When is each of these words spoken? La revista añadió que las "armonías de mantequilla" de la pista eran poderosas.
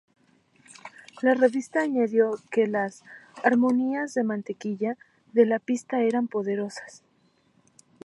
La 1.21 1.35
revista 1.35 1.83
añadió 1.83 2.31
que 2.49 2.65
las 2.65 3.03
"armonías 3.43 4.15
de 4.15 4.23
mantequilla" 4.23 4.97
de 5.31 5.45
la 5.45 5.59
pista 5.59 6.01
eran 6.01 6.27
poderosas. 6.27 7.03